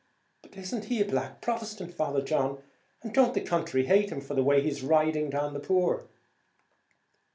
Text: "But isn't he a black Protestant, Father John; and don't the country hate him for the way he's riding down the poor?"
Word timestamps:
"But 0.41 0.57
isn't 0.57 0.85
he 0.85 0.99
a 0.99 1.05
black 1.05 1.41
Protestant, 1.41 1.93
Father 1.93 2.23
John; 2.23 2.63
and 3.03 3.13
don't 3.13 3.35
the 3.35 3.41
country 3.41 3.85
hate 3.85 4.09
him 4.11 4.19
for 4.19 4.33
the 4.33 4.41
way 4.43 4.59
he's 4.63 4.81
riding 4.81 5.29
down 5.29 5.53
the 5.53 5.59
poor?" 5.59 6.07